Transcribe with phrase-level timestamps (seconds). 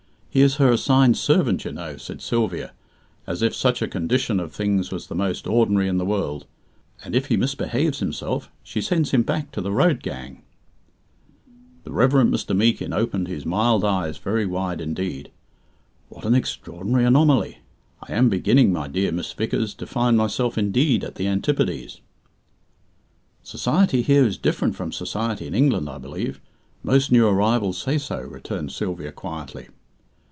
[0.33, 2.71] He is her assigned servant, you know," said Sylvia,
[3.27, 6.45] as if such a condition of things was the most ordinary in the world,
[7.03, 10.41] "and if he misbehaves himself, she sends him back to the road gang."
[11.83, 12.55] The Reverend Mr.
[12.55, 15.31] Meekin opened his mild eyes very wide indeed.
[16.07, 17.57] "What an extraordinary anomaly!
[18.01, 21.99] I am beginning, my dear Miss Vickers, to find myself indeed at the antipodes."
[23.43, 26.39] "Society here is different from society in England, I believe.
[26.83, 29.67] Most new arrivals say so," returned Sylvia quietly.